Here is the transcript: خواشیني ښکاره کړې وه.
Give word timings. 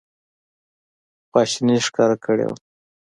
خواشیني 1.29 1.77
ښکاره 1.87 2.15
کړې 2.25 2.45
وه. 2.47 2.57